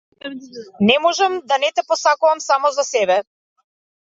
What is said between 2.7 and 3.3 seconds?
за себе!